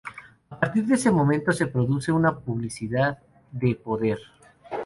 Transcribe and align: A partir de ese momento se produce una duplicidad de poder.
A 0.49 0.55
partir 0.59 0.85
de 0.87 0.95
ese 0.95 1.11
momento 1.11 1.51
se 1.51 1.67
produce 1.67 2.11
una 2.11 2.31
duplicidad 2.31 3.19
de 3.51 3.75
poder. 3.75 4.17